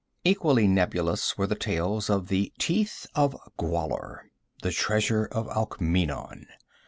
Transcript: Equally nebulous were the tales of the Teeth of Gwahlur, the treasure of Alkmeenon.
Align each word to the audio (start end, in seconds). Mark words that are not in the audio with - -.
Equally 0.23 0.67
nebulous 0.67 1.37
were 1.37 1.45
the 1.45 1.53
tales 1.53 2.09
of 2.09 2.27
the 2.27 2.51
Teeth 2.57 3.05
of 3.13 3.37
Gwahlur, 3.59 4.31
the 4.63 4.71
treasure 4.71 5.25
of 5.27 5.45
Alkmeenon. 5.49 6.47